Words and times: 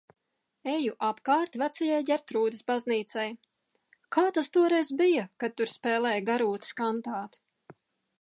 Eju 0.75 0.93
apkārt 1.07 1.57
Vecajai 1.61 1.99
Ģertrūdes 2.07 2.65
baznīcai. 2.71 3.25
Kā 4.17 4.23
tas 4.39 4.49
toreiz 4.57 4.89
bija, 5.03 5.27
kad 5.45 5.55
tur 5.61 5.71
spēlēja 5.75 6.25
Garūtas 6.31 6.75
kantāti? 6.81 7.43